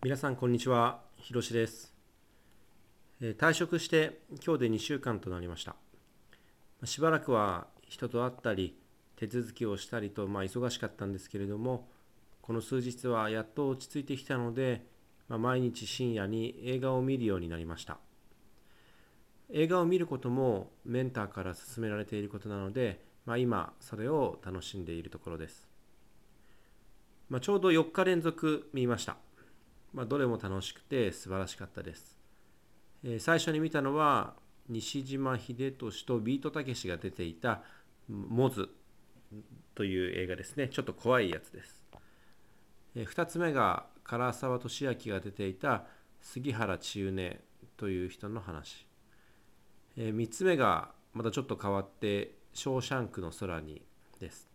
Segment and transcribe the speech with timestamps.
[0.00, 1.92] 皆さんこんにちは、ひろしです。
[3.20, 5.74] 退職して今日で2週間となりました。
[6.84, 8.78] しばらくは人と会ったり
[9.16, 11.88] 手続きをしたりとまあ忙しかったんですけれども、
[12.42, 14.86] この数日はやっと落ち着いてきたので、
[15.26, 17.98] まあ毎日深夜に映画を見るようになりました。
[19.50, 25.66] 映画を見ることもメンターから勧められていることなので、まあ、今それを楽しんでいるところです。
[27.28, 29.16] まあ、ちょうど4日連続見ました。
[29.92, 32.18] まあ、どれも楽しくて素晴らしかったです。
[33.04, 34.34] えー最初に見たのは
[34.68, 37.62] 西島秀俊とビートたけしが出ていた
[38.08, 38.68] 「モズ」
[39.74, 40.68] という映画ですね。
[40.68, 41.86] ちょっと怖いやつです。
[42.94, 45.86] え2つ目が唐沢寿明が出ていた
[46.20, 47.40] 杉原千畝
[47.76, 48.86] という人の話。
[49.96, 53.82] え3つ目がまたちょっと変わって「ショーシャンクの空に」
[54.20, 54.47] です。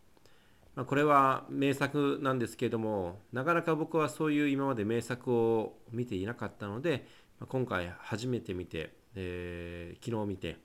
[0.76, 7.05] まあ、これは名作なんですけれどもなかなか僕はそういう今まで名作を見ていなかったので、
[7.39, 10.58] まあ今回初めて見て、えー昨日見て、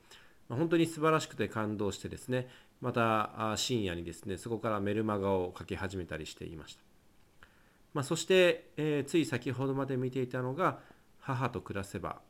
[0.49, 2.49] まあ本当に素晴らしくて感動してですね
[2.81, 6.83] また深夜にですねそこからメルマガを書き始めたりしていました、
[7.93, 10.79] まあ、そして、えーつい先ほどまで見ていたのが
[11.21, 12.21] 「母と暮らせば」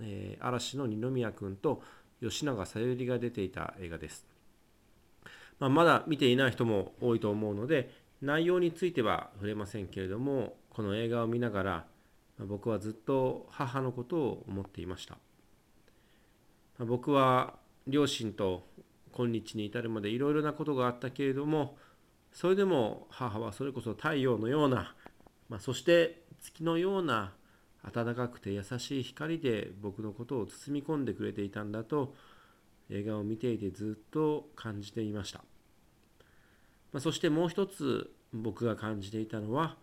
[0.00, 1.82] えー嵐の二宮君と
[2.22, 4.37] 吉永小百合が出ていた映画です。
[5.60, 7.90] まあ、まだ見ていない人も多いと思うので
[8.22, 11.84] 内容については触れませんけれどもこの映画を見ながら
[12.38, 15.18] 僕はずっと母のことを思っていました。
[16.84, 17.54] 僕は
[17.88, 18.68] 両親と
[19.12, 21.76] 今日に至るまでいろいろなことがあったけれども
[22.32, 24.94] それでも母はそれこそ太陽のような、
[25.48, 27.32] まあ、そして月のような
[27.92, 32.14] 暖かくて優しい光で僕のことを包み込んでくれていたんだと
[32.90, 35.38] 映画を見ていてずっと感じていました、
[36.92, 39.76] まあ、そしてもう一つ僕が感じていたのは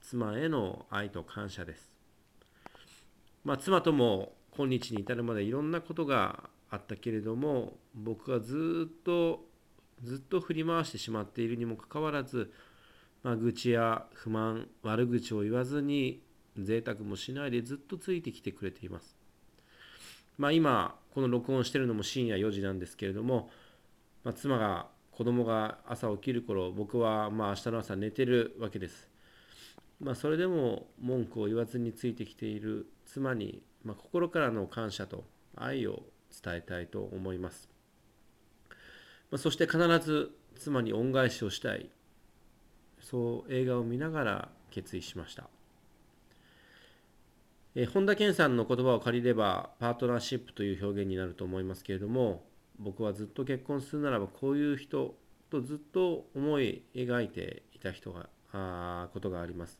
[0.00, 1.92] 妻への愛と感謝です、
[3.44, 9.44] まあ、妻とも今日に至るまでいろんなことがあったけれども僕がずっと
[10.02, 12.52] ずっと振り回してしまっているにもかかわらず、
[13.22, 16.22] まあ、愚痴や不満悪口を言わずに
[16.58, 19.16] 贅沢もしないでずっとついてきてくれています。
[20.38, 23.48] まあ、今この録音してるのも深夜4時なんですけれども、
[24.22, 29.08] まあ、妻が子供が朝起きる頃僕はまあ明日の朝寝てるわけです、
[29.98, 35.24] まあ、それでも文句を言わずについてきている妻に、まあ、心からの感謝と
[35.56, 36.02] 愛を
[36.44, 37.70] 伝えたいと思います、
[39.30, 41.88] まあ、そして必ず妻に恩返しをしたい。
[43.00, 45.48] そう映画を見ながら決意しました。
[47.78, 52.42] えー本田健さんの言葉を借りればパートナーシップという表現になると思いますけれども
[52.78, 55.14] 僕はずっと結婚するならばこういう人
[55.50, 59.78] とずっと思い描いていた人があことがあります、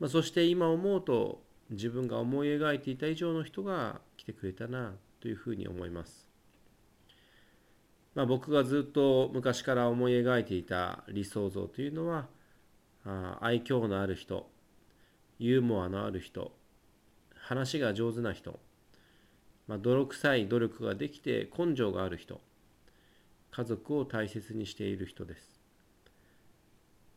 [0.00, 6.28] まあ、そして今思うと自分が思い描いていた以上の人が来てくれたなというふうに思います、
[8.16, 12.26] まあ、僕がずっと昔から思い描いていた理想像というのは
[13.04, 14.50] あ愛嬌のある人
[15.38, 16.50] ユーモアのある人
[17.46, 18.58] 話が上手な人、
[19.68, 22.40] まあ、泥臭い努力ができて根性がある人。
[23.52, 25.60] 家族を大切にしている人です。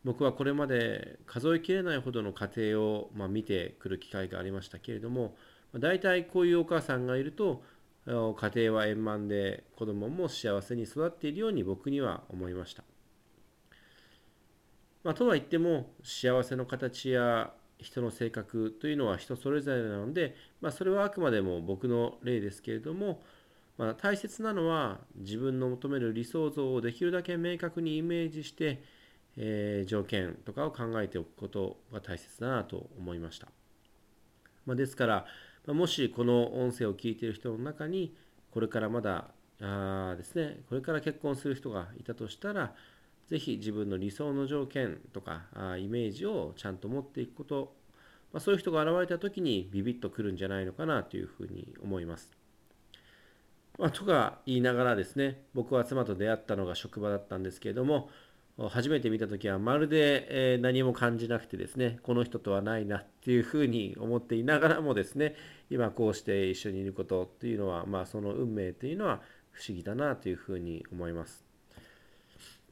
[0.04, 5.34] 僕はこれまで数えきれないほどの家庭を、まあ、見てくる機会がありましたけれども
[5.72, 7.62] まあ大体こういうお母さんがいると
[8.06, 12.82] 家庭は円満で子供も幸せに育っているように僕には思いました、
[15.04, 17.52] まあ、とは言っても幸せの形や
[17.82, 23.22] 人の性格というのは人それぞれなので、まあ、それはあくまでも僕の例ですけれども、
[23.78, 28.82] まあ、大切なのは自分の求める理想像をできるだけ明確にイメージして、
[29.36, 33.48] えー条件とかを考えておくことが大切だなと思いました、
[34.66, 35.26] まあ、ですから、
[35.66, 38.14] もしこの音声を聞いている人の中に
[38.50, 39.28] これからまだ
[39.60, 42.74] あーですねこれから結婚する人がいたとしたら
[43.30, 47.72] ぜひ自分の理想の条件とかあイメージをちゃんと持っていくこと、
[48.32, 52.32] まあ、そういう人が現れた時にビビッとくるんじゃないのかなというふうに思います。
[53.78, 58.10] まあ、とか言いながらですね僕は妻と出会ったのが職場だったんですけれども
[58.68, 65.34] 初めて見た時はまるで、何も感じなくてですねこの人とはないなっていうふうに思っていながらもですね
[65.70, 69.22] 今こうして一緒にいることっていうのは、まあ、その運命というのは
[69.52, 71.49] 不思議だなというふうに思います。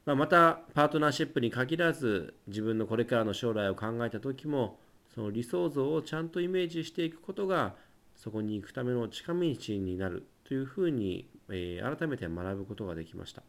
[0.09, 4.79] まあ、またパートナーシップに限らず自分のこれからの将来を考えた時も
[5.13, 7.75] その理想像をちゃんとイメージしていくことが
[8.15, 13.43] そこに行くための近道になるというふうに、えー改めて学ぶことができました。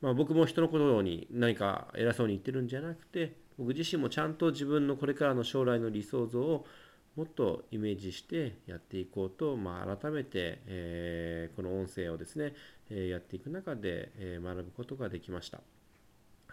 [0.00, 6.66] まあ、僕も人のことに何か偉そうに言ってるんじゃなくて僕自身もちゃんと自分のこれからの将来の理想像を
[7.18, 12.54] もっとイメージしてやっていこうと、まあ、改めて、えー、この音声をですね、
[12.90, 15.58] え、やっていく中で、え、学ぶことができました。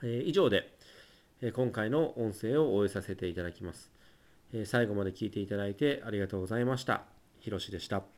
[0.01, 0.75] え以上で、
[1.44, 3.91] え今回の音声を終えさせていただきます。
[4.53, 7.03] え最後まで聞いていただいてありがとうございました。
[7.39, 8.14] ひろしでした。